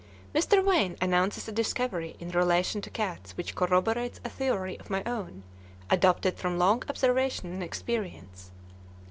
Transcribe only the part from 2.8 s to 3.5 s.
to cats